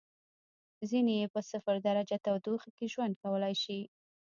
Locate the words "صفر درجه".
1.51-2.17